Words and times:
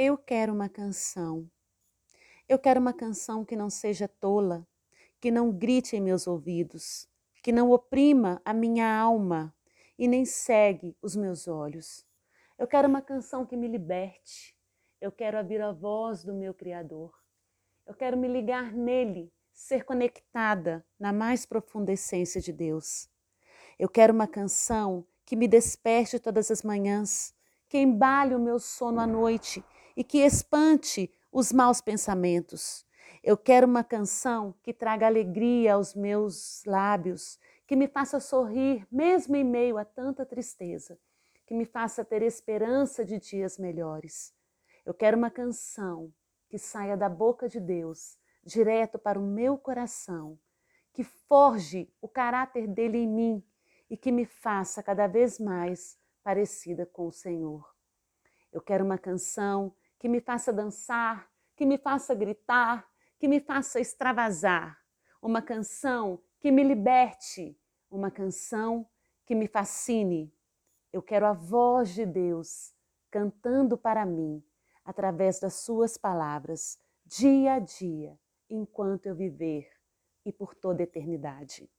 Eu 0.00 0.16
quero 0.16 0.52
uma 0.52 0.68
canção. 0.68 1.50
Eu 2.48 2.56
quero 2.56 2.78
uma 2.78 2.92
canção 2.92 3.44
que 3.44 3.56
não 3.56 3.68
seja 3.68 4.06
tola, 4.06 4.64
que 5.20 5.28
não 5.28 5.50
grite 5.50 5.96
em 5.96 6.00
meus 6.00 6.28
ouvidos, 6.28 7.08
que 7.42 7.50
não 7.50 7.72
oprima 7.72 8.40
a 8.44 8.54
minha 8.54 8.96
alma 8.96 9.52
e 9.98 10.06
nem 10.06 10.24
segue 10.24 10.96
os 11.02 11.16
meus 11.16 11.48
olhos. 11.48 12.06
Eu 12.56 12.68
quero 12.68 12.86
uma 12.86 13.02
canção 13.02 13.44
que 13.44 13.56
me 13.56 13.66
liberte. 13.66 14.56
Eu 15.00 15.10
quero 15.10 15.36
ouvir 15.36 15.60
a 15.60 15.72
voz 15.72 16.22
do 16.22 16.32
meu 16.32 16.54
Criador. 16.54 17.12
Eu 17.84 17.92
quero 17.92 18.16
me 18.16 18.28
ligar 18.28 18.72
nele, 18.72 19.32
ser 19.52 19.84
conectada 19.84 20.86
na 20.96 21.12
mais 21.12 21.44
profunda 21.44 21.90
essência 21.90 22.40
de 22.40 22.52
Deus. 22.52 23.10
Eu 23.76 23.88
quero 23.88 24.14
uma 24.14 24.28
canção 24.28 25.04
que 25.26 25.34
me 25.34 25.48
desperte 25.48 26.20
todas 26.20 26.52
as 26.52 26.62
manhãs, 26.62 27.34
que 27.68 27.78
embale 27.78 28.36
o 28.36 28.38
meu 28.38 28.60
sono 28.60 29.00
à 29.00 29.06
noite 29.08 29.64
e 29.98 30.04
que 30.04 30.18
espante 30.18 31.12
os 31.32 31.52
maus 31.52 31.80
pensamentos. 31.80 32.86
Eu 33.20 33.36
quero 33.36 33.66
uma 33.66 33.82
canção 33.82 34.54
que 34.62 34.72
traga 34.72 35.08
alegria 35.08 35.74
aos 35.74 35.92
meus 35.92 36.62
lábios, 36.64 37.36
que 37.66 37.74
me 37.74 37.88
faça 37.88 38.20
sorrir 38.20 38.86
mesmo 38.92 39.34
em 39.34 39.42
meio 39.42 39.76
a 39.76 39.84
tanta 39.84 40.24
tristeza, 40.24 40.96
que 41.44 41.52
me 41.52 41.64
faça 41.64 42.04
ter 42.04 42.22
esperança 42.22 43.04
de 43.04 43.18
dias 43.18 43.58
melhores. 43.58 44.32
Eu 44.86 44.94
quero 44.94 45.16
uma 45.16 45.32
canção 45.32 46.14
que 46.48 46.60
saia 46.60 46.96
da 46.96 47.08
boca 47.08 47.48
de 47.48 47.58
Deus, 47.58 48.16
direto 48.44 49.00
para 49.00 49.18
o 49.18 49.26
meu 49.26 49.58
coração, 49.58 50.38
que 50.92 51.02
forge 51.02 51.92
o 52.00 52.06
caráter 52.06 52.68
dele 52.68 52.98
em 52.98 53.08
mim 53.08 53.44
e 53.90 53.96
que 53.96 54.12
me 54.12 54.24
faça 54.24 54.80
cada 54.80 55.08
vez 55.08 55.40
mais 55.40 55.98
parecida 56.22 56.86
com 56.86 57.08
o 57.08 57.12
Senhor. 57.12 57.68
Eu 58.52 58.62
quero 58.62 58.84
uma 58.84 58.96
canção 58.96 59.74
que 59.98 60.08
me 60.08 60.20
faça 60.20 60.52
dançar, 60.52 61.28
que 61.56 61.66
me 61.66 61.76
faça 61.76 62.14
gritar, 62.14 62.88
que 63.18 63.26
me 63.26 63.40
faça 63.40 63.80
extravasar. 63.80 64.78
Uma 65.20 65.42
canção 65.42 66.22
que 66.38 66.50
me 66.52 66.62
liberte, 66.62 67.58
uma 67.90 68.10
canção 68.10 68.88
que 69.26 69.34
me 69.34 69.48
fascine. 69.48 70.32
Eu 70.92 71.02
quero 71.02 71.26
a 71.26 71.32
voz 71.32 71.90
de 71.90 72.06
Deus 72.06 72.72
cantando 73.10 73.76
para 73.76 74.06
mim, 74.06 74.42
através 74.84 75.40
das 75.40 75.54
Suas 75.54 75.96
palavras, 75.96 76.78
dia 77.04 77.54
a 77.54 77.58
dia, 77.58 78.18
enquanto 78.48 79.06
eu 79.06 79.14
viver 79.14 79.68
e 80.24 80.32
por 80.32 80.54
toda 80.54 80.82
a 80.82 80.84
eternidade. 80.84 81.70